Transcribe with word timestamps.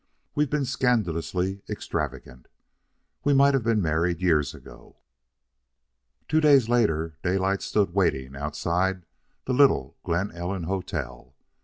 We've 0.33 0.49
been 0.49 0.65
scandalously 0.65 1.61
extravagant. 1.69 2.47
We 3.23 3.35
might 3.35 3.53
have 3.53 3.61
been 3.63 3.83
married 3.83 4.19
years 4.19 4.55
ago." 4.55 4.97
Two 6.27 6.41
days 6.41 6.67
later, 6.67 7.19
Daylight 7.21 7.61
stood 7.61 7.93
waiting 7.93 8.35
outside 8.35 9.05
the 9.45 9.53
little 9.53 9.95
Glen 10.03 10.31
Ellen 10.31 10.63
hotel. 10.63 11.35